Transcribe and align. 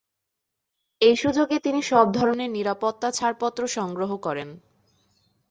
এই 1.01 1.15
সুযোগে 1.15 1.57
তিনি 1.59 1.81
সব 1.81 2.05
ধরনের 2.13 2.49
'নিরাপত্তা 2.49 3.07
ছাড়পত্র' 3.11 3.73
সংগ্রহ 3.77 4.11
করেন। 4.17 4.49